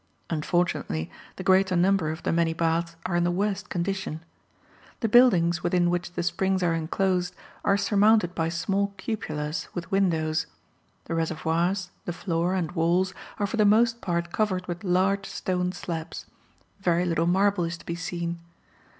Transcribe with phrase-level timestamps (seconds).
[0.31, 4.21] Unfortunately, the greater number of the many baths are in the worst condition.
[5.01, 10.47] The buildings, within which the springs are enclosed, are surmounted by small cupolas with windows.
[11.05, 15.71] The reservoirs, the floor, and walls, are for the most part covered with large stone
[15.71, 16.25] slabs;
[16.79, 18.39] very little marble is to be seen.